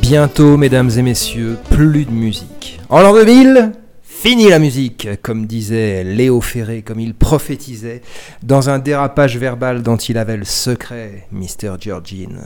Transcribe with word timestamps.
Bientôt, 0.00 0.56
mesdames 0.56 0.90
et 0.96 1.02
messieurs, 1.02 1.56
plus 1.68 2.04
de 2.04 2.12
musique. 2.12 2.80
En 2.88 3.00
l'an 3.00 3.12
2000, 3.12 3.72
fini 4.16 4.48
la 4.48 4.58
musique, 4.58 5.08
comme 5.22 5.46
disait 5.46 6.02
Léo 6.02 6.40
Ferré, 6.40 6.80
comme 6.80 6.98
il 6.98 7.14
prophétisait, 7.14 8.00
dans 8.42 8.70
un 8.70 8.78
dérapage 8.78 9.36
verbal 9.36 9.82
dont 9.82 9.98
il 9.98 10.16
avait 10.16 10.38
le 10.38 10.46
secret, 10.46 11.28
Mr. 11.32 11.74
Georgine. 11.78 12.40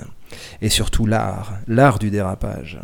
Et 0.62 0.69
surtout 0.69 1.06
l'art, 1.06 1.52
l'art 1.69 2.01
du 2.01 2.11
dérapage. 2.11 2.80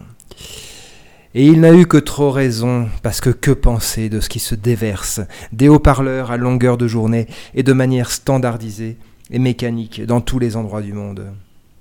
Et 1.35 1.45
il 1.47 1.61
n'a 1.61 1.75
eu 1.75 1.87
que 1.87 1.97
trop 1.97 2.31
raison, 2.31 2.89
parce 3.03 3.21
que 3.21 3.31
que 3.31 3.51
penser 3.51 4.09
de 4.09 4.21
ce 4.21 4.29
qui 4.29 4.39
se 4.39 4.55
déverse, 4.55 5.21
des 5.53 5.69
haut-parleurs 5.69 6.31
à 6.31 6.37
longueur 6.37 6.79
de 6.79 6.87
journée 6.87 7.27
et 7.55 7.65
de 7.65 7.73
manière 7.73 8.11
standardisée 8.11 8.99
et 9.33 9.41
mécanique 9.41 10.07
dans 10.07 10.21
tous 10.21 10.39
les 10.39 10.57
endroits 10.57 10.81
du 10.81 10.93
monde. 10.93 11.27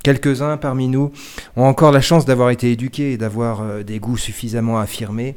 Quelques-uns 0.03 0.57
parmi 0.57 0.87
nous 0.87 1.11
ont 1.55 1.65
encore 1.65 1.91
la 1.91 2.01
chance 2.01 2.25
d'avoir 2.25 2.49
été 2.49 2.71
éduqués 2.71 3.13
et 3.13 3.17
d'avoir 3.17 3.61
euh, 3.61 3.83
des 3.83 3.99
goûts 3.99 4.17
suffisamment 4.17 4.79
affirmés 4.79 5.35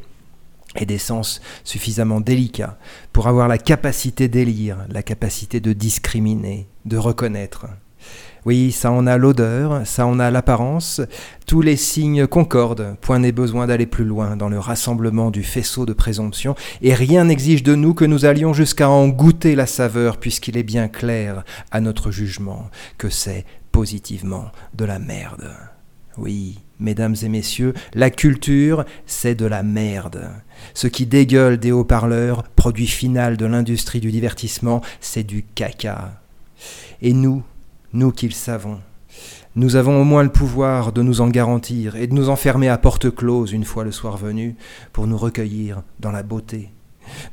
et 0.76 0.86
des 0.86 0.98
sens 0.98 1.40
suffisamment 1.64 2.20
délicats 2.20 2.78
pour 3.12 3.26
avoir 3.26 3.48
la 3.48 3.58
capacité 3.58 4.28
d'élire, 4.28 4.78
la 4.88 5.02
capacité 5.02 5.60
de 5.60 5.72
discriminer, 5.72 6.68
de 6.84 6.96
reconnaître. 6.96 7.66
Oui, 8.44 8.72
ça 8.72 8.92
en 8.92 9.06
a 9.06 9.18
l'odeur, 9.18 9.86
ça 9.86 10.06
en 10.06 10.20
a 10.20 10.30
l'apparence, 10.30 11.00
tous 11.46 11.60
les 11.60 11.76
signes 11.76 12.26
concordent, 12.26 12.96
point 13.00 13.18
n'est 13.18 13.32
besoin 13.32 13.66
d'aller 13.66 13.86
plus 13.86 14.04
loin 14.04 14.36
dans 14.36 14.48
le 14.48 14.58
rassemblement 14.58 15.30
du 15.30 15.42
faisceau 15.42 15.84
de 15.84 15.92
présomption, 15.92 16.54
et 16.80 16.94
rien 16.94 17.24
n'exige 17.24 17.62
de 17.62 17.74
nous 17.74 17.94
que 17.94 18.04
nous 18.04 18.24
allions 18.24 18.54
jusqu'à 18.54 18.88
en 18.88 19.08
goûter 19.08 19.54
la 19.54 19.66
saveur, 19.66 20.18
puisqu'il 20.18 20.56
est 20.56 20.62
bien 20.62 20.88
clair 20.88 21.44
à 21.72 21.80
notre 21.80 22.10
jugement 22.10 22.70
que 22.96 23.10
c'est 23.10 23.44
positivement 23.72 24.50
de 24.74 24.84
la 24.84 24.98
merde. 24.98 25.50
Oui, 26.16 26.60
mesdames 26.80 27.16
et 27.22 27.28
messieurs, 27.28 27.74
la 27.94 28.10
culture, 28.10 28.84
c'est 29.06 29.34
de 29.34 29.46
la 29.46 29.62
merde. 29.62 30.30
Ce 30.74 30.86
qui 30.86 31.06
dégueule 31.06 31.58
des 31.58 31.72
haut-parleurs, 31.72 32.42
produit 32.42 32.86
final 32.86 33.36
de 33.36 33.46
l'industrie 33.46 34.00
du 34.00 34.10
divertissement, 34.10 34.80
c'est 35.00 35.24
du 35.24 35.44
caca. 35.54 36.20
Et 37.02 37.12
nous, 37.12 37.42
nous 37.92 38.10
qui 38.12 38.26
le 38.26 38.34
savons, 38.34 38.80
nous 39.56 39.76
avons 39.76 40.00
au 40.00 40.04
moins 40.04 40.22
le 40.22 40.30
pouvoir 40.30 40.92
de 40.92 41.02
nous 41.02 41.20
en 41.20 41.28
garantir 41.28 41.96
et 41.96 42.06
de 42.06 42.14
nous 42.14 42.28
enfermer 42.28 42.68
à 42.68 42.78
porte 42.78 43.12
close 43.14 43.52
une 43.52 43.64
fois 43.64 43.84
le 43.84 43.92
soir 43.92 44.16
venu 44.16 44.56
pour 44.92 45.06
nous 45.06 45.16
recueillir 45.16 45.82
dans 46.00 46.12
la 46.12 46.22
beauté 46.22 46.70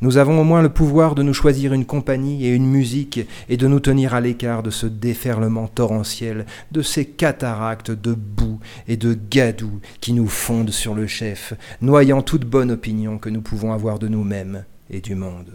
nous 0.02 0.18
avons 0.18 0.40
au 0.40 0.44
moins 0.44 0.62
le 0.62 0.70
pouvoir 0.70 1.16
de 1.16 1.24
nous 1.24 1.34
choisir 1.34 1.74
une 1.74 1.86
compagnie 1.86 2.46
et 2.46 2.50
une 2.50 2.68
musique 2.68 3.20
et 3.50 3.58
de 3.58 3.68
nous 3.68 3.80
tenir 3.80 4.14
à 4.14 4.22
l'écart 4.22 4.64
de 4.64 4.70
ce 4.70 4.88
déferlement 4.88 5.68
torrentiel, 5.68 6.46
de 6.72 6.82
ces 6.82 7.06
cataractes 7.06 7.92
de 7.92 8.14
boue 8.14 8.60
et 8.88 8.98
de 8.98 9.18
gadou 9.30 9.80
qui 10.02 10.14
nous 10.14 10.28
fondent 10.28 10.72
sur 10.72 10.94
le 10.94 11.08
chef, 11.08 11.54
noyant 11.82 12.22
toute 12.22 12.46
bonne 12.46 12.72
opinion 12.72 13.18
que 13.18 13.30
nous 13.30 13.42
pouvons 13.42 13.74
avoir 13.74 14.00
de 14.00 14.08
nous-mêmes 14.08 14.66
et 14.90 15.02
du 15.02 15.16
monde. 15.16 15.54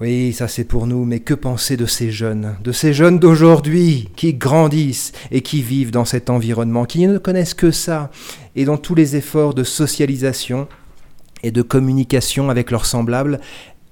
Oui, 0.00 0.32
ça 0.32 0.48
c'est 0.48 0.64
pour 0.64 0.86
nous, 0.86 1.04
mais 1.04 1.20
que 1.20 1.34
penser 1.34 1.76
de 1.76 1.84
ces 1.84 2.10
jeunes, 2.10 2.56
de 2.64 2.72
ces 2.72 2.94
jeunes 2.94 3.18
d'aujourd'hui 3.18 4.08
qui 4.16 4.32
grandissent 4.32 5.12
et 5.30 5.42
qui 5.42 5.60
vivent 5.60 5.90
dans 5.90 6.06
cet 6.06 6.30
environnement, 6.30 6.86
qui 6.86 7.06
ne 7.06 7.18
connaissent 7.18 7.52
que 7.52 7.70
ça, 7.70 8.10
et 8.56 8.64
dont 8.64 8.78
tous 8.78 8.94
les 8.94 9.16
efforts 9.16 9.52
de 9.52 9.62
socialisation 9.62 10.68
et 11.42 11.50
de 11.50 11.62
communication 11.62 12.50
avec 12.50 12.70
leurs 12.70 12.86
semblables 12.86 13.40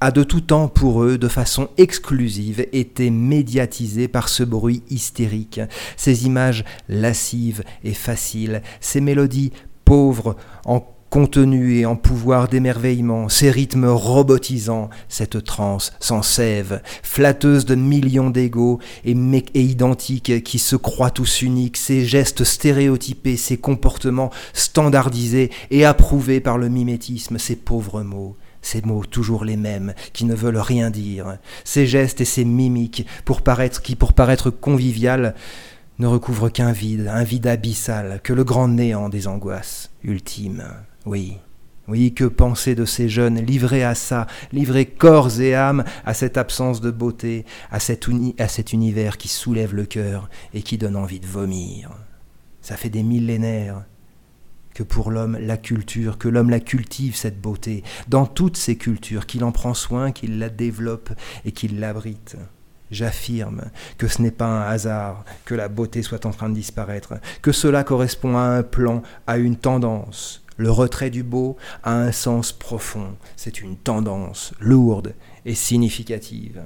a 0.00 0.10
de 0.10 0.22
tout 0.22 0.40
temps 0.40 0.68
pour 0.68 1.02
eux, 1.02 1.18
de 1.18 1.28
façon 1.28 1.68
exclusive, 1.76 2.66
été 2.72 3.10
médiatisé 3.10 4.06
par 4.06 4.28
ce 4.28 4.44
bruit 4.44 4.82
hystérique, 4.90 5.60
ces 5.96 6.26
images 6.26 6.64
lascives 6.88 7.64
et 7.82 7.94
faciles, 7.94 8.62
ces 8.80 9.00
mélodies 9.00 9.52
pauvres 9.84 10.36
en 10.64 10.86
contenu 11.10 11.78
et 11.78 11.86
en 11.86 11.96
pouvoir 11.96 12.48
d'émerveillement, 12.48 13.28
ces 13.28 13.50
rythmes 13.50 13.86
robotisants, 13.86 14.90
cette 15.08 15.42
transe 15.44 15.92
sans 16.00 16.22
sève, 16.22 16.82
flatteuse 17.02 17.64
de 17.64 17.74
millions 17.74 18.30
d'égaux 18.30 18.78
et, 19.04 19.12
identiques 19.54 20.42
qui 20.42 20.58
se 20.58 20.76
croient 20.76 21.10
tous 21.10 21.42
uniques, 21.42 21.76
ces 21.76 22.04
gestes 22.04 22.44
stéréotypés, 22.44 23.36
ces 23.36 23.56
comportements 23.56 24.30
standardisés 24.52 25.50
et 25.70 25.84
approuvés 25.84 26.40
par 26.40 26.58
le 26.58 26.68
mimétisme, 26.68 27.38
ces 27.38 27.56
pauvres 27.56 28.02
mots 28.02 28.36
ces 28.60 28.82
mots 28.82 29.04
toujours 29.04 29.44
les 29.44 29.56
mêmes, 29.56 29.94
qui 30.12 30.24
ne 30.24 30.34
veulent 30.34 30.58
rien 30.58 30.90
dire, 30.90 31.38
ces 31.64 31.86
gestes 31.86 32.20
et 32.20 32.24
ces 32.24 32.44
mimiques 32.44 33.06
qui, 33.82 33.96
pour 33.96 34.12
paraître 34.12 34.50
convivial, 34.50 35.34
ne 35.98 36.06
recouvrent 36.06 36.48
qu'un 36.48 36.72
vide, 36.72 37.08
un 37.08 37.24
vide 37.24 37.46
abyssal, 37.46 38.20
que 38.22 38.32
le 38.32 38.44
grand 38.44 38.68
néant 38.68 39.08
des 39.08 39.26
angoisses 39.26 39.90
ultimes. 40.02 40.64
Oui, 41.06 41.38
oui, 41.88 42.12
que 42.12 42.24
penser 42.24 42.74
de 42.74 42.84
ces 42.84 43.08
jeunes 43.08 43.40
livrés 43.40 43.82
à 43.82 43.94
ça, 43.94 44.26
livrés 44.52 44.84
corps 44.84 45.40
et 45.40 45.54
âme 45.54 45.84
à 46.04 46.12
cette 46.12 46.36
absence 46.36 46.82
de 46.82 46.90
beauté, 46.90 47.46
à 47.70 47.80
cet, 47.80 48.08
univers 48.72 49.16
qui 49.16 49.28
soulève 49.28 49.74
le 49.74 49.86
cœur 49.86 50.28
et 50.52 50.62
qui 50.62 50.76
donne 50.76 50.96
envie 50.96 51.18
de 51.18 51.26
vomir. 51.26 51.90
Ça 52.60 52.76
fait 52.76 52.90
des 52.90 53.02
millénaires 53.02 53.84
que 54.74 54.82
pour 54.82 55.10
l'homme 55.10 55.38
la 55.40 55.56
culture, 55.56 56.18
que 56.18 56.28
l'homme 56.28 56.50
la 56.50 56.60
cultive 56.60 57.16
cette 57.16 57.40
beauté, 57.40 57.82
dans 58.06 58.26
toutes 58.26 58.58
ces 58.58 58.76
cultures, 58.76 59.24
qu'il 59.24 59.42
en 59.42 59.50
prend 59.50 59.72
soin, 59.72 60.12
qu'il 60.12 60.38
la 60.38 60.50
développe 60.50 61.10
et 61.46 61.52
qu'il 61.52 61.80
l'abrite. 61.80 62.36
J'affirme 62.90 63.62
que 63.96 64.08
ce 64.08 64.20
n'est 64.20 64.30
pas 64.30 64.46
un 64.46 64.62
hasard 64.62 65.24
que 65.46 65.54
la 65.54 65.68
beauté 65.68 66.02
soit 66.02 66.26
en 66.26 66.30
train 66.32 66.50
de 66.50 66.54
disparaître, 66.54 67.14
que 67.40 67.52
cela 67.52 67.82
correspond 67.82 68.36
à 68.36 68.42
un 68.42 68.62
plan, 68.62 69.02
à 69.26 69.38
une 69.38 69.56
tendance, 69.56 70.44
le 70.58 70.70
retrait 70.70 71.08
du 71.08 71.22
beau 71.22 71.56
a 71.82 71.94
un 71.94 72.12
sens 72.12 72.52
profond. 72.52 73.16
C'est 73.36 73.62
une 73.62 73.76
tendance 73.76 74.52
lourde 74.60 75.14
et 75.46 75.54
significative. 75.54 76.62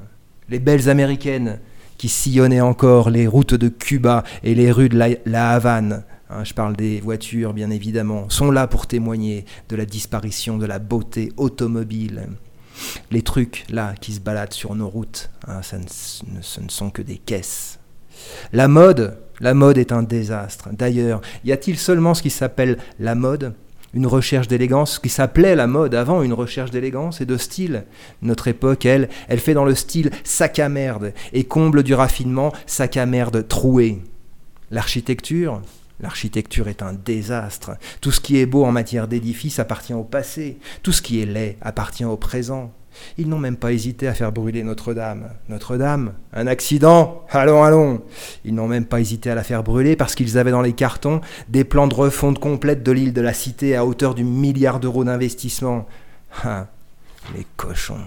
Les 0.48 0.58
belles 0.58 0.88
américaines 0.88 1.60
qui 1.98 2.08
sillonnaient 2.08 2.60
encore 2.60 3.10
les 3.10 3.28
routes 3.28 3.54
de 3.54 3.68
Cuba 3.68 4.24
et 4.42 4.56
les 4.56 4.72
rues 4.72 4.88
de 4.88 4.98
la, 5.24 5.50
Havane, 5.50 6.04
hein, 6.30 6.42
je 6.42 6.54
parle 6.54 6.74
des 6.74 7.00
voitures 7.00 7.52
bien 7.52 7.70
évidemment, 7.70 8.28
sont 8.28 8.50
là 8.50 8.66
pour 8.66 8.88
témoigner 8.88 9.44
de 9.68 9.76
la 9.76 9.84
disparition 9.84 10.58
de 10.58 10.66
la 10.66 10.80
beauté 10.80 11.32
automobile. 11.36 12.28
Les 13.10 13.22
trucs 13.22 13.66
là 13.68 13.94
qui 14.00 14.14
se 14.14 14.20
baladent 14.20 14.54
sur 14.54 14.74
nos 14.74 14.88
routes, 14.88 15.30
hein, 15.46 15.60
ce 15.62 16.60
ne 16.60 16.68
sont 16.68 16.90
que 16.90 17.02
des 17.02 17.18
caisses. 17.18 17.78
La 18.52 18.68
mode, 18.68 19.18
la 19.40 19.54
mode 19.54 19.78
est 19.78 19.92
un 19.92 20.02
désastre. 20.02 20.70
D'ailleurs, 20.72 21.20
y 21.44 21.52
a-t-il 21.52 21.78
seulement 21.78 22.14
ce 22.14 22.22
qui 22.22 22.30
s'appelle 22.30 22.78
la 22.98 23.14
mode? 23.14 23.54
Une 23.94 24.06
recherche 24.06 24.48
d'élégance 24.48 24.98
qui 24.98 25.08
s'appelait 25.08 25.54
la 25.54 25.66
mode 25.66 25.94
avant, 25.94 26.22
une 26.22 26.32
recherche 26.32 26.70
d'élégance 26.70 27.20
et 27.20 27.26
de 27.26 27.36
style. 27.36 27.84
Notre 28.22 28.48
époque, 28.48 28.86
elle, 28.86 29.08
elle 29.28 29.40
fait 29.40 29.54
dans 29.54 29.64
le 29.64 29.74
style 29.74 30.10
sac 30.24 30.58
à 30.58 30.68
merde 30.68 31.12
et 31.32 31.44
comble 31.44 31.82
du 31.82 31.94
raffinement 31.94 32.52
sac 32.66 32.96
à 32.96 33.06
merde 33.06 33.46
troué. 33.48 34.02
L'architecture, 34.70 35.60
L'architecture 36.00 36.66
est 36.66 36.82
un 36.82 36.94
désastre. 36.94 37.72
Tout 38.00 38.10
ce 38.10 38.20
qui 38.20 38.38
est 38.38 38.46
beau 38.46 38.64
en 38.64 38.72
matière 38.72 39.06
d'édifice 39.06 39.60
appartient 39.60 39.94
au 39.94 40.02
passé. 40.02 40.58
Tout 40.82 40.90
ce 40.90 41.00
qui 41.00 41.22
est 41.22 41.26
laid 41.26 41.56
appartient 41.60 42.04
au 42.04 42.16
présent. 42.16 42.72
Ils 43.18 43.28
n'ont 43.28 43.38
même 43.38 43.56
pas 43.56 43.72
hésité 43.72 44.08
à 44.08 44.14
faire 44.14 44.32
brûler 44.32 44.62
Notre-Dame. 44.62 45.30
Notre-Dame 45.48 46.12
Un 46.32 46.46
accident 46.46 47.24
Allons, 47.30 47.62
allons 47.62 48.02
Ils 48.44 48.54
n'ont 48.54 48.68
même 48.68 48.86
pas 48.86 49.00
hésité 49.00 49.30
à 49.30 49.34
la 49.34 49.42
faire 49.42 49.62
brûler 49.62 49.96
parce 49.96 50.14
qu'ils 50.14 50.38
avaient 50.38 50.50
dans 50.50 50.62
les 50.62 50.72
cartons 50.72 51.20
des 51.48 51.64
plans 51.64 51.88
de 51.88 51.94
refonte 51.94 52.38
complète 52.38 52.82
de 52.82 52.92
l'île 52.92 53.12
de 53.12 53.20
la 53.20 53.32
Cité 53.32 53.76
à 53.76 53.84
hauteur 53.84 54.14
du 54.14 54.24
milliard 54.24 54.80
d'euros 54.80 55.04
d'investissement. 55.04 55.86
Ah, 56.44 56.66
les 57.36 57.46
cochons 57.56 57.98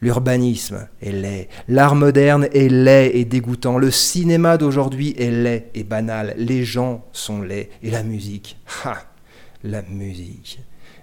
L'urbanisme 0.00 0.86
est 1.00 1.12
laid, 1.12 1.48
l'art 1.66 1.94
moderne 1.94 2.46
est 2.52 2.68
laid 2.68 3.12
et 3.14 3.24
dégoûtant, 3.24 3.78
le 3.78 3.90
cinéma 3.90 4.58
d'aujourd'hui 4.58 5.14
est 5.16 5.30
laid 5.30 5.70
et 5.74 5.82
banal, 5.82 6.34
les 6.36 6.62
gens 6.62 7.06
sont 7.12 7.40
laids 7.40 7.70
et 7.82 7.90
la 7.90 8.02
musique, 8.02 8.58
ah, 8.84 9.02
la 9.62 9.80
musique. 9.82 10.60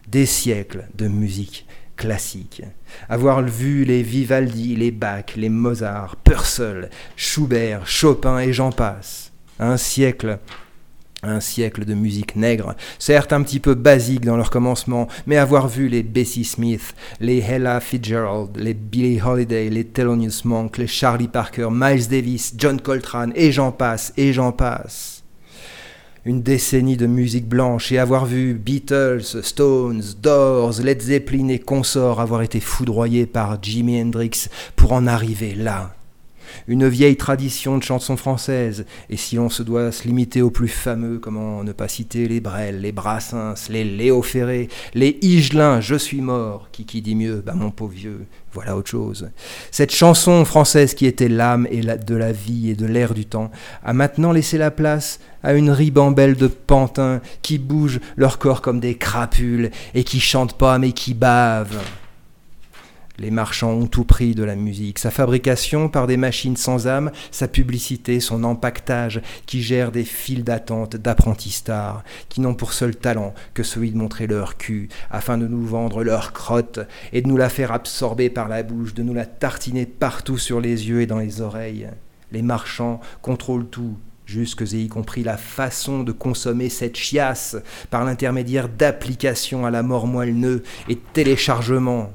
Des 0.07 0.27
siècles 0.27 0.87
de 0.95 1.07
musique 1.07 1.65
classique. 2.01 2.63
Avoir 3.09 3.43
vu 3.43 3.85
les 3.85 4.01
Vivaldi, 4.01 4.75
les 4.75 4.89
Bach, 4.89 5.35
les 5.35 5.49
Mozart, 5.49 6.15
Purcell, 6.15 6.89
Schubert, 7.15 7.85
Chopin 7.85 8.39
et 8.39 8.53
j'en 8.53 8.71
passe. 8.71 9.31
Un 9.59 9.77
siècle 9.77 10.39
un 11.23 11.39
siècle 11.39 11.85
de 11.85 11.93
musique 11.93 12.35
nègre, 12.35 12.73
certes 12.97 13.31
un 13.31 13.43
petit 13.43 13.59
peu 13.59 13.75
basique 13.75 14.25
dans 14.25 14.37
leur 14.37 14.49
commencement, 14.49 15.07
mais 15.27 15.37
avoir 15.37 15.67
vu 15.67 15.87
les 15.87 16.01
Bessie 16.01 16.45
Smith, 16.45 16.95
les 17.19 17.37
Ella 17.37 17.79
Fitzgerald, 17.79 18.57
les 18.57 18.73
Billie 18.73 19.21
Holiday, 19.21 19.69
les 19.69 19.85
Thelonious 19.85 20.41
Monk, 20.45 20.79
les 20.79 20.87
Charlie 20.87 21.27
Parker, 21.27 21.67
Miles 21.71 22.07
Davis, 22.07 22.55
John 22.57 22.81
Coltrane, 22.81 23.33
et 23.35 23.51
j'en 23.51 23.71
passe, 23.71 24.13
et 24.17 24.33
j'en 24.33 24.51
passe. 24.51 25.20
Une 26.23 26.43
décennie 26.43 26.97
de 26.97 27.07
musique 27.07 27.47
blanche 27.47 27.91
et 27.91 27.97
avoir 27.97 28.25
vu 28.27 28.53
Beatles, 28.53 29.23
Stones, 29.41 30.03
Doors, 30.21 30.79
Led 30.83 31.01
Zeppelin 31.01 31.47
et 31.47 31.57
consorts 31.57 32.21
avoir 32.21 32.43
été 32.43 32.59
foudroyés 32.59 33.25
par 33.25 33.57
Jimi 33.61 33.99
Hendrix 33.99 34.47
pour 34.75 34.93
en 34.93 35.07
arriver 35.07 35.55
là 35.55 35.95
une 36.67 36.87
vieille 36.87 37.17
tradition 37.17 37.77
de 37.77 37.83
chansons 37.83 38.17
françaises, 38.17 38.85
et 39.09 39.17
si 39.17 39.35
l'on 39.35 39.49
se 39.49 39.63
doit 39.63 39.91
se 39.91 40.07
limiter 40.07 40.41
aux 40.41 40.49
plus 40.49 40.67
fameux, 40.67 41.19
comment 41.19 41.63
ne 41.63 41.71
pas 41.71 41.87
citer 41.87 42.27
les 42.27 42.39
Brel, 42.39 42.81
les 42.81 42.91
Brassens, 42.91 43.69
les 43.69 43.83
Léo 43.83 44.21
Ferré, 44.21 44.69
les 44.93 45.17
Higelin, 45.21 45.81
Je 45.81 45.95
suis 45.95 46.21
mort, 46.21 46.69
qui 46.71 46.85
qui 46.85 47.01
dit 47.01 47.15
mieux, 47.15 47.43
bah 47.45 47.53
mon 47.55 47.71
pauvre 47.71 47.93
vieux, 47.93 48.25
voilà 48.53 48.75
autre 48.75 48.89
chose. 48.89 49.29
Cette 49.71 49.93
chanson 49.93 50.43
française 50.45 50.93
qui 50.93 51.05
était 51.05 51.29
l'âme 51.29 51.67
et 51.71 51.81
de 51.81 52.15
la 52.15 52.31
vie 52.31 52.69
et 52.69 52.75
de 52.75 52.85
l'air 52.85 53.13
du 53.13 53.25
temps 53.25 53.51
a 53.83 53.93
maintenant 53.93 54.31
laissé 54.31 54.57
la 54.57 54.71
place 54.71 55.19
à 55.43 55.53
une 55.53 55.71
ribambelle 55.71 56.35
de 56.35 56.47
pantins 56.47 57.21
qui 57.41 57.57
bougent 57.57 58.01
leur 58.15 58.39
corps 58.39 58.61
comme 58.61 58.79
des 58.79 58.95
crapules 58.95 59.71
et 59.93 60.03
qui 60.03 60.19
chantent 60.19 60.57
pas 60.57 60.79
mais 60.79 60.91
qui 60.91 61.13
bavent. 61.13 61.81
Les 63.21 63.29
marchands 63.29 63.73
ont 63.73 63.85
tout 63.85 64.03
pris 64.03 64.33
de 64.33 64.43
la 64.43 64.55
musique, 64.55 64.97
sa 64.97 65.11
fabrication 65.11 65.89
par 65.89 66.07
des 66.07 66.17
machines 66.17 66.57
sans 66.57 66.87
âme, 66.87 67.11
sa 67.29 67.47
publicité, 67.47 68.19
son 68.19 68.43
empaquetage, 68.43 69.21
qui 69.45 69.61
gère 69.61 69.91
des 69.91 70.05
files 70.05 70.43
d'attente 70.43 70.95
d'apprentis 70.95 71.51
stars, 71.51 72.03
qui 72.29 72.41
n'ont 72.41 72.55
pour 72.55 72.73
seul 72.73 72.95
talent 72.95 73.35
que 73.53 73.61
celui 73.61 73.91
de 73.91 73.97
montrer 73.97 74.25
leur 74.25 74.57
cul, 74.57 74.89
afin 75.11 75.37
de 75.37 75.45
nous 75.45 75.63
vendre 75.63 76.03
leur 76.03 76.33
crotte, 76.33 76.79
et 77.13 77.21
de 77.21 77.27
nous 77.27 77.37
la 77.37 77.49
faire 77.49 77.71
absorber 77.71 78.31
par 78.31 78.47
la 78.47 78.63
bouche, 78.63 78.95
de 78.95 79.03
nous 79.03 79.13
la 79.13 79.27
tartiner 79.27 79.85
partout 79.85 80.39
sur 80.39 80.59
les 80.59 80.89
yeux 80.89 81.01
et 81.01 81.05
dans 81.05 81.19
les 81.19 81.41
oreilles. 81.41 81.89
Les 82.31 82.41
marchands 82.41 83.01
contrôlent 83.21 83.69
tout, 83.69 83.99
jusque 84.25 84.63
et 84.63 84.81
y 84.81 84.87
compris 84.87 85.21
la 85.21 85.37
façon 85.37 86.01
de 86.01 86.11
consommer 86.11 86.69
cette 86.69 86.97
chiasse 86.97 87.55
par 87.91 88.03
l'intermédiaire 88.03 88.67
d'applications 88.67 89.63
à 89.63 89.69
la 89.69 89.83
mort 89.83 90.07
moelle 90.07 90.61
et 90.89 90.95
de 90.95 91.01
téléchargements 91.13 92.11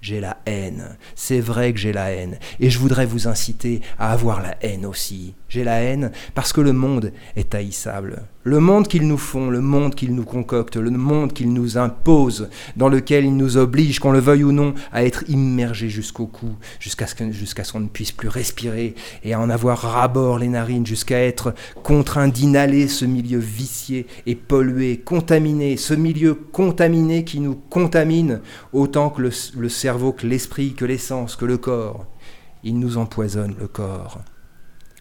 j'ai 0.00 0.20
la 0.20 0.38
haine. 0.46 0.96
C'est 1.14 1.40
vrai 1.40 1.72
que 1.72 1.78
j'ai 1.78 1.92
la 1.92 2.10
haine. 2.12 2.38
Et 2.58 2.70
je 2.70 2.78
voudrais 2.78 3.06
vous 3.06 3.28
inciter 3.28 3.80
à 3.98 4.12
avoir 4.12 4.42
la 4.42 4.56
haine 4.62 4.86
aussi. 4.86 5.34
J'ai 5.50 5.64
la 5.64 5.82
haine 5.82 6.12
parce 6.36 6.52
que 6.52 6.60
le 6.60 6.72
monde 6.72 7.12
est 7.34 7.56
haïssable. 7.56 8.22
Le 8.44 8.60
monde 8.60 8.86
qu'ils 8.86 9.06
nous 9.06 9.18
font, 9.18 9.50
le 9.50 9.60
monde 9.60 9.96
qu'ils 9.96 10.14
nous 10.14 10.24
concoctent, 10.24 10.76
le 10.76 10.90
monde 10.92 11.32
qu'ils 11.32 11.52
nous 11.52 11.76
imposent, 11.76 12.48
dans 12.76 12.88
lequel 12.88 13.24
ils 13.24 13.36
nous 13.36 13.56
obligent, 13.56 13.98
qu'on 13.98 14.12
le 14.12 14.20
veuille 14.20 14.44
ou 14.44 14.52
non, 14.52 14.74
à 14.92 15.04
être 15.04 15.24
immergés 15.28 15.90
jusqu'au 15.90 16.26
cou, 16.26 16.56
jusqu'à 16.78 17.06
ce 17.08 17.72
qu'on 17.72 17.80
ne 17.80 17.88
puisse 17.88 18.12
plus 18.12 18.28
respirer 18.28 18.94
et 19.24 19.34
à 19.34 19.40
en 19.40 19.50
avoir 19.50 19.78
rabord 19.78 20.38
les 20.38 20.46
narines, 20.46 20.86
jusqu'à 20.86 21.18
être 21.18 21.52
contraint 21.82 22.28
d'inhaler 22.28 22.86
ce 22.86 23.04
milieu 23.04 23.40
vicié 23.40 24.06
et 24.26 24.36
pollué, 24.36 24.98
contaminé, 24.98 25.76
ce 25.76 25.94
milieu 25.94 26.34
contaminé 26.34 27.24
qui 27.24 27.40
nous 27.40 27.56
contamine 27.56 28.40
autant 28.72 29.10
que 29.10 29.20
le, 29.20 29.68
cerveau, 29.68 30.12
que 30.12 30.28
l'esprit, 30.28 30.74
que 30.74 30.84
l'essence, 30.84 31.34
que 31.34 31.44
le 31.44 31.58
corps. 31.58 32.06
Il 32.62 32.78
nous 32.78 32.98
empoisonne 32.98 33.56
le 33.58 33.66
corps 33.66 34.20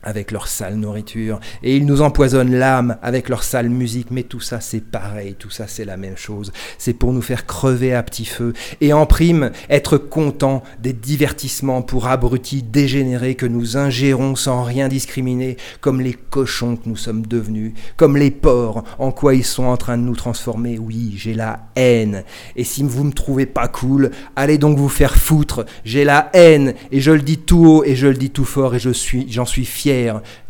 avec 0.03 0.31
leur 0.31 0.47
sale 0.47 0.75
nourriture, 0.75 1.39
et 1.61 1.75
ils 1.75 1.85
nous 1.85 2.01
empoisonnent 2.01 2.55
l'âme 2.55 2.97
avec 3.01 3.27
leur 3.27 3.43
sale 3.43 3.69
musique, 3.69 4.11
mais 4.11 4.23
tout 4.23 4.39
ça 4.39 4.61
c'est 4.61 4.83
pareil, 4.83 5.35
tout 5.37 5.49
ça 5.49 5.67
c'est 5.67 5.85
la 5.85 5.97
même 5.97 6.15
chose, 6.15 6.51
c'est 6.77 6.93
pour 6.93 7.11
nous 7.11 7.21
faire 7.21 7.45
crever 7.45 7.93
à 7.93 8.01
petit 8.03 8.25
feu, 8.25 8.53
et 8.79 8.93
en 8.93 9.05
prime 9.05 9.51
être 9.69 9.97
content 9.97 10.63
des 10.79 10.93
divertissements 10.93 11.81
pour 11.81 12.07
abrutis 12.07 12.63
dégénérés 12.63 13.35
que 13.35 13.45
nous 13.45 13.75
ingérons 13.75 14.35
sans 14.35 14.63
rien 14.63 14.87
discriminer, 14.87 15.57
comme 15.81 15.99
les 15.99 16.13
cochons 16.13 16.77
que 16.77 16.87
nous 16.87 16.95
sommes 16.95 17.25
devenus, 17.25 17.73
comme 17.97 18.15
les 18.15 18.31
porcs, 18.31 18.83
en 18.99 19.11
quoi 19.11 19.35
ils 19.35 19.45
sont 19.45 19.65
en 19.65 19.77
train 19.77 19.97
de 19.97 20.03
nous 20.03 20.15
transformer, 20.15 20.79
oui, 20.79 21.13
j'ai 21.17 21.33
la 21.33 21.67
haine, 21.75 22.23
et 22.55 22.63
si 22.63 22.83
vous 22.83 23.03
me 23.03 23.11
trouvez 23.11 23.45
pas 23.45 23.67
cool, 23.67 24.11
allez 24.37 24.57
donc 24.57 24.77
vous 24.77 24.89
faire 24.89 25.17
foutre, 25.17 25.65
j'ai 25.83 26.05
la 26.05 26.29
haine, 26.33 26.73
et 26.91 27.01
je 27.01 27.11
le 27.11 27.21
dis 27.21 27.37
tout 27.37 27.65
haut, 27.65 27.83
et 27.83 27.95
je 27.95 28.07
le 28.07 28.15
dis 28.15 28.29
tout 28.29 28.45
fort, 28.45 28.75
et 28.75 28.79
je 28.79 28.91
suis, 28.91 29.25
j'en 29.29 29.45
suis 29.45 29.65
fier, 29.65 29.88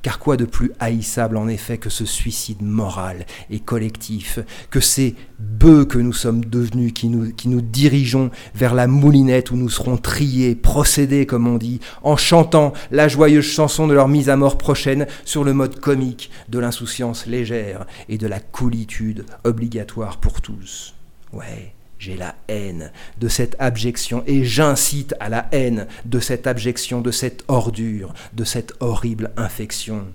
car 0.01 0.19
quoi 0.19 0.37
de 0.37 0.45
plus 0.45 0.71
haïssable 0.79 1.37
en 1.37 1.47
effet 1.47 1.77
que 1.77 1.89
ce 1.89 2.05
suicide 2.05 2.61
moral 2.61 3.25
et 3.49 3.59
collectif, 3.59 4.39
que 4.69 4.79
ces 4.79 5.15
bœufs 5.39 5.85
que 5.85 5.97
nous 5.97 6.13
sommes 6.13 6.43
devenus, 6.45 6.93
qui 6.93 7.07
nous, 7.09 7.61
dirigeons 7.61 8.31
vers 8.55 8.73
la 8.73 8.87
moulinette 8.87 9.51
où 9.51 9.55
nous 9.55 9.69
serons 9.69 9.97
triés, 9.97 10.55
procédés 10.55 11.25
comme 11.25 11.47
on 11.47 11.57
dit, 11.57 11.79
en 12.03 12.17
chantant 12.17 12.73
la 12.91 13.07
joyeuse 13.07 13.45
chanson 13.45 13.87
de 13.87 13.93
leur 13.93 14.07
mise 14.07 14.29
à 14.29 14.35
mort 14.35 14.57
prochaine 14.57 15.07
sur 15.25 15.43
le 15.43 15.53
mode 15.53 15.79
comique 15.79 16.29
de 16.49 16.59
l'insouciance 16.59 17.25
légère 17.25 17.85
et 18.07 18.17
de 18.17 18.27
la 18.27 18.39
coolitude 18.39 19.25
obligatoire 19.43 20.17
pour 20.17 20.41
tous. 20.41 20.95
Ouais. 21.33 21.73
J'ai 21.99 22.15
la 22.15 22.35
haine 22.47 22.91
de 23.19 23.27
cette 23.27 23.57
abjection 23.59 24.23
et 24.25 24.45
j'incite 24.45 25.13
à 25.19 25.27
la 25.27 25.49
haine 25.51 25.85
de 26.05 26.19
cette 26.21 26.47
abjection, 26.47 27.01
de 27.01 27.11
cette 27.11 27.43
ordure, 27.49 28.13
de 28.33 28.45
cette 28.45 28.73
horrible 28.79 29.31
infection. 29.35 30.07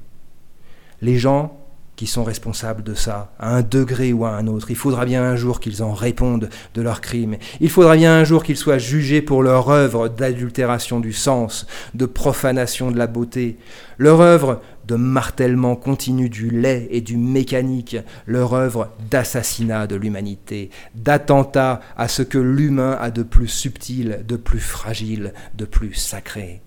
Les 1.02 1.18
gens 1.18 1.63
qui 1.96 2.06
sont 2.06 2.24
responsables 2.24 2.82
de 2.82 2.94
ça, 2.94 3.32
à 3.38 3.54
un 3.54 3.62
degré 3.62 4.12
ou 4.12 4.24
à 4.24 4.30
un 4.30 4.46
autre. 4.46 4.70
Il 4.70 4.76
faudra 4.76 5.04
bien 5.04 5.22
un 5.22 5.36
jour 5.36 5.60
qu'ils 5.60 5.82
en 5.82 5.92
répondent 5.92 6.48
de 6.74 6.82
leurs 6.82 7.00
crimes. 7.00 7.36
Il 7.60 7.70
faudra 7.70 7.96
bien 7.96 8.14
un 8.14 8.24
jour 8.24 8.42
qu'ils 8.42 8.56
soient 8.56 8.78
jugés 8.78 9.22
pour 9.22 9.42
leur 9.42 9.68
œuvre 9.70 10.08
d'adultération 10.08 11.00
du 11.00 11.12
sens, 11.12 11.66
de 11.94 12.06
profanation 12.06 12.90
de 12.90 12.98
la 12.98 13.06
beauté, 13.06 13.58
leur 13.98 14.20
œuvre 14.20 14.60
de 14.86 14.96
martèlement 14.96 15.76
continu 15.76 16.28
du 16.28 16.50
lait 16.50 16.88
et 16.90 17.00
du 17.00 17.16
mécanique, 17.16 17.96
leur 18.26 18.52
œuvre 18.54 18.90
d'assassinat 19.10 19.86
de 19.86 19.96
l'humanité, 19.96 20.70
d'attentat 20.94 21.80
à 21.96 22.08
ce 22.08 22.22
que 22.22 22.38
l'humain 22.38 22.98
a 23.00 23.10
de 23.10 23.22
plus 23.22 23.48
subtil, 23.48 24.24
de 24.26 24.36
plus 24.36 24.60
fragile, 24.60 25.32
de 25.54 25.64
plus 25.64 25.94
sacré 25.94 26.60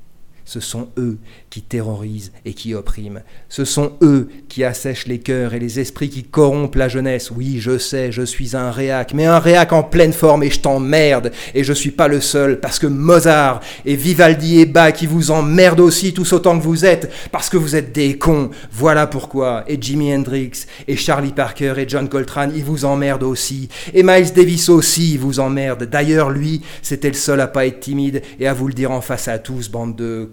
ce 0.47 0.61
sont 0.61 0.87
eux 0.97 1.17
qui 1.49 1.61
terrorisent 1.61 2.31
et 2.45 2.53
qui 2.53 2.73
oppriment. 2.73 3.21
Ce 3.49 3.65
sont 3.65 3.91
eux 4.01 4.29
qui 4.47 4.63
assèchent 4.63 5.05
les 5.05 5.19
cœurs 5.19 5.53
et 5.53 5.59
les 5.59 5.81
esprits 5.81 6.09
qui 6.09 6.23
corrompent 6.23 6.75
la 6.75 6.87
jeunesse. 6.87 7.31
Oui, 7.31 7.57
je 7.59 7.77
sais, 7.77 8.13
je 8.13 8.21
suis 8.21 8.55
un 8.55 8.71
réac, 8.71 9.13
mais 9.13 9.25
un 9.25 9.39
réac 9.39 9.73
en 9.73 9.83
pleine 9.83 10.13
forme 10.13 10.43
et 10.43 10.49
je 10.49 10.61
t'emmerde. 10.61 11.33
Et 11.53 11.65
je 11.65 11.73
suis 11.73 11.91
pas 11.91 12.07
le 12.07 12.21
seul, 12.21 12.61
parce 12.61 12.79
que 12.79 12.87
Mozart 12.87 13.59
et 13.85 13.97
Vivaldi 13.97 14.61
et 14.61 14.65
Bach 14.65 14.93
qui 14.93 15.05
vous 15.05 15.31
emmerdent 15.31 15.81
aussi 15.81 16.13
tous 16.13 16.31
autant 16.31 16.57
que 16.57 16.63
vous 16.63 16.85
êtes, 16.85 17.11
parce 17.33 17.49
que 17.49 17.57
vous 17.57 17.75
êtes 17.75 17.91
des 17.91 18.17
cons. 18.17 18.49
Voilà 18.71 19.05
pourquoi. 19.05 19.65
Et 19.67 19.77
Jimi 19.79 20.15
Hendrix 20.15 20.65
et 20.87 20.95
Charlie 20.95 21.33
Parker 21.33 21.73
et 21.77 21.89
John 21.89 22.07
Coltrane, 22.07 22.53
ils 22.55 22.63
vous 22.63 22.85
emmerdent 22.85 23.23
aussi. 23.23 23.67
Et 23.93 24.01
Miles 24.01 24.31
Davis 24.33 24.69
aussi, 24.69 25.17
vous 25.17 25.41
emmerdent. 25.41 25.83
D'ailleurs, 25.83 26.29
lui, 26.29 26.61
c'était 26.81 27.09
le 27.09 27.15
seul 27.15 27.41
à 27.41 27.47
pas 27.47 27.65
être 27.65 27.81
timide 27.81 28.21
et 28.39 28.47
à 28.47 28.53
vous 28.53 28.67
le 28.67 28.73
dire 28.73 28.91
en 28.91 29.01
face 29.01 29.27
à 29.27 29.39
tous, 29.39 29.69
bande 29.69 29.97
de 29.97 30.29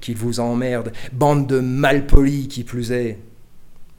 qu'il 0.00 0.16
vous 0.16 0.40
emmerde, 0.40 0.92
bande 1.12 1.46
de 1.46 1.60
malpolis 1.60 2.48
qui 2.48 2.64
plus 2.64 2.92
est. 2.92 3.18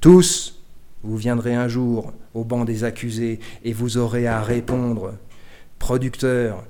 Tous, 0.02 0.64
vous 1.04 1.18
viendrez 1.18 1.54
un 1.54 1.68
jour 1.68 2.14
au 2.34 2.44
banc 2.44 2.66
des 2.66 2.84
accusés 2.84 3.40
et 3.64 3.74
vous 3.74 3.98
aurez 3.98 4.28
à 4.28 4.42
répondre. 4.42 5.14
Producteur, 5.80 6.64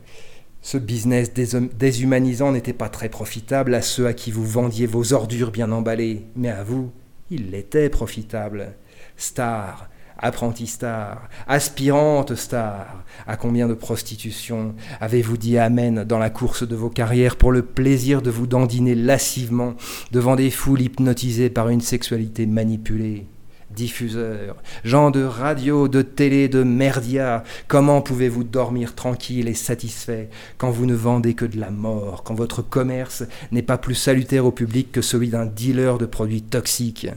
ce 0.61 0.77
business 0.77 1.31
déshumanisant 1.33 2.51
n'était 2.51 2.73
pas 2.73 2.89
très 2.89 3.09
profitable 3.09 3.73
à 3.73 3.81
ceux 3.81 4.07
à 4.07 4.13
qui 4.13 4.31
vous 4.31 4.45
vendiez 4.45 4.85
vos 4.85 5.13
ordures 5.13 5.51
bien 5.51 5.71
emballées, 5.71 6.25
mais 6.35 6.49
à 6.49 6.63
vous, 6.63 6.91
il 7.29 7.51
l'était 7.51 7.89
profitable. 7.89 8.73
Star, 9.15 9.89
apprenti 10.19 10.67
star, 10.67 11.29
aspirante 11.47 12.35
star, 12.35 13.03
à 13.25 13.37
combien 13.37 13.67
de 13.67 13.73
prostitutions 13.73 14.75
avez-vous 15.01 15.37
dit 15.37 15.57
Amen 15.57 16.03
dans 16.03 16.19
la 16.19 16.29
course 16.29 16.67
de 16.67 16.75
vos 16.75 16.89
carrières 16.89 17.35
pour 17.35 17.51
le 17.51 17.61
plaisir 17.61 18.21
de 18.21 18.29
vous 18.29 18.47
dandiner 18.47 18.95
lascivement 18.95 19.75
devant 20.11 20.35
des 20.35 20.51
foules 20.51 20.81
hypnotisées 20.81 21.49
par 21.49 21.69
une 21.69 21.81
sexualité 21.81 22.45
manipulée? 22.45 23.27
Diffuseurs, 23.69 24.55
gens 24.85 25.11
de 25.11 25.23
radio, 25.23 25.87
de 25.87 26.01
télé, 26.01 26.47
de 26.47 26.63
merdia, 26.63 27.43
comment 27.67 28.01
pouvez-vous 28.01 28.45
dormir 28.45 28.95
tranquille 28.95 29.47
et 29.47 29.53
satisfait 29.53 30.29
quand 30.57 30.71
vous 30.71 30.85
ne 30.85 30.95
vendez 30.95 31.33
que 31.33 31.45
de 31.45 31.59
la 31.59 31.69
mort, 31.69 32.23
quand 32.23 32.33
votre 32.33 32.61
commerce 32.61 33.23
n'est 33.51 33.61
pas 33.61 33.77
plus 33.77 33.95
salutaire 33.95 34.45
au 34.45 34.51
public 34.51 34.91
que 34.91 35.01
celui 35.01 35.29
d'un 35.29 35.45
dealer 35.45 35.97
de 35.97 36.05
produits 36.05 36.41
toxiques? 36.41 37.07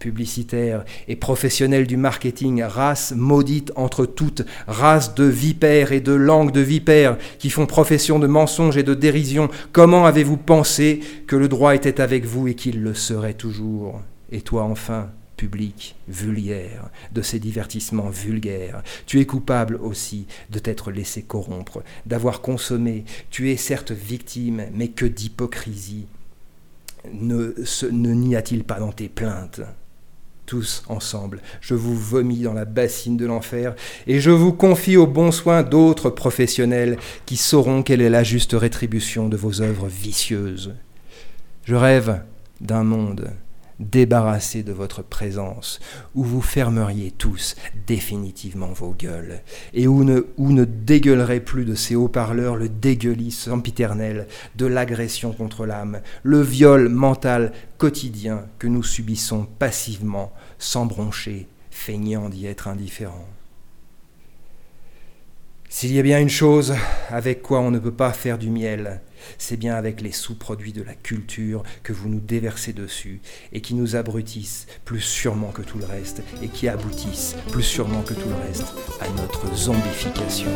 Publicitaire 0.00 0.84
et 1.06 1.14
professionnel 1.14 1.86
du 1.86 1.96
marketing, 1.96 2.64
race 2.64 3.12
maudite 3.16 3.70
entre 3.76 4.06
toutes, 4.06 4.42
race 4.66 5.14
de 5.14 5.24
vipères 5.24 5.92
et 5.92 6.00
de 6.00 6.12
langues 6.12 6.50
de 6.50 6.60
vipères 6.60 7.16
qui 7.38 7.50
font 7.50 7.66
profession 7.66 8.18
de 8.18 8.26
mensonges 8.26 8.76
et 8.76 8.82
de 8.82 8.94
dérision, 8.94 9.48
comment 9.70 10.06
avez-vous 10.06 10.38
pensé 10.38 10.98
que 11.28 11.36
le 11.36 11.46
droit 11.46 11.76
était 11.76 12.00
avec 12.00 12.24
vous 12.24 12.48
et 12.48 12.54
qu'il 12.54 12.82
le 12.82 12.94
serait 12.94 13.34
toujours? 13.34 14.00
Et 14.32 14.40
toi 14.40 14.64
enfin, 14.64 15.10
public 15.36 15.96
vulgaire, 16.06 16.90
de 17.12 17.22
ces 17.22 17.38
divertissements 17.38 18.10
vulgaires. 18.10 18.82
Tu 19.06 19.20
es 19.20 19.26
coupable 19.26 19.76
aussi 19.76 20.26
de 20.50 20.58
t'être 20.58 20.90
laissé 20.90 21.22
corrompre, 21.22 21.82
d'avoir 22.04 22.42
consommé. 22.42 23.04
Tu 23.30 23.50
es 23.50 23.56
certes 23.56 23.92
victime, 23.92 24.66
mais 24.74 24.88
que 24.88 25.06
d'hypocrisie 25.06 26.06
ne, 27.12 27.54
ne 27.90 28.12
n'y 28.12 28.36
a-t-il 28.36 28.64
pas 28.64 28.78
dans 28.78 28.92
tes 28.92 29.08
plaintes? 29.08 29.62
Tous 30.50 30.82
ensemble. 30.88 31.42
Je 31.60 31.74
vous 31.74 31.96
vomis 31.96 32.40
dans 32.40 32.52
la 32.52 32.64
bassine 32.64 33.16
de 33.16 33.24
l'enfer 33.24 33.76
et 34.08 34.18
je 34.18 34.32
vous 34.32 34.52
confie 34.52 34.96
au 34.96 35.06
bon 35.06 35.30
soin 35.30 35.62
d'autres 35.62 36.10
professionnels 36.10 36.98
qui 37.24 37.36
sauront 37.36 37.84
quelle 37.84 38.00
est 38.00 38.10
la 38.10 38.24
juste 38.24 38.54
rétribution 38.54 39.28
de 39.28 39.36
vos 39.36 39.62
œuvres 39.62 39.86
vicieuses. 39.86 40.74
Je 41.62 41.76
rêve 41.76 42.22
d'un 42.60 42.82
monde 42.82 43.30
débarrassé 43.80 44.62
de 44.62 44.72
votre 44.72 45.02
présence, 45.02 45.80
où 46.14 46.22
vous 46.22 46.42
fermeriez 46.42 47.10
tous 47.10 47.56
définitivement 47.86 48.72
vos 48.72 48.92
gueules, 48.92 49.40
et 49.74 49.88
où 49.88 50.04
ne, 50.04 50.26
où 50.36 50.54
dégueulerait 50.64 51.40
plus 51.40 51.64
de 51.64 51.74
ces 51.74 51.96
haut-parleurs 51.96 52.56
le 52.56 52.68
dégueulis 52.68 53.32
sempiternel 53.32 54.28
de 54.56 54.66
l'agression 54.66 55.32
contre 55.32 55.66
l'âme, 55.66 56.00
le 56.22 56.40
viol 56.40 56.88
mental 56.88 57.52
quotidien 57.78 58.44
que 58.58 58.66
nous 58.66 58.82
subissons 58.82 59.46
passivement, 59.58 60.32
sans 60.58 60.86
broncher, 60.86 61.48
feignant 61.70 62.28
d'y 62.28 62.46
être 62.46 62.68
indifférents. 62.68 63.28
S'il 65.72 65.92
y 65.92 66.00
a 66.00 66.02
bien 66.02 66.18
une 66.18 66.28
chose 66.28 66.74
avec 67.10 67.42
quoi 67.42 67.60
on 67.60 67.70
ne 67.70 67.78
peut 67.78 67.92
pas 67.92 68.12
faire 68.12 68.38
du 68.38 68.50
miel, 68.50 69.00
c'est 69.38 69.56
bien 69.56 69.76
avec 69.76 70.00
les 70.00 70.10
sous-produits 70.10 70.72
de 70.72 70.82
la 70.82 70.94
culture 70.94 71.62
que 71.84 71.92
vous 71.92 72.08
nous 72.08 72.18
déversez 72.18 72.72
dessus 72.72 73.20
et 73.52 73.60
qui 73.60 73.74
nous 73.74 73.94
abrutissent 73.94 74.66
plus 74.84 75.00
sûrement 75.00 75.52
que 75.52 75.62
tout 75.62 75.78
le 75.78 75.84
reste 75.86 76.24
et 76.42 76.48
qui 76.48 76.68
aboutissent 76.68 77.36
plus 77.52 77.62
sûrement 77.62 78.02
que 78.02 78.14
tout 78.14 78.28
le 78.28 78.48
reste 78.48 78.66
à 79.00 79.08
notre 79.10 79.54
zombification. 79.54 80.50